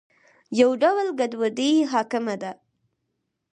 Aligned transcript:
یو 0.59 0.69
ډول 0.81 1.07
ګډوډي 1.19 1.71
حاکمه 1.91 2.35
ده. 2.41 2.51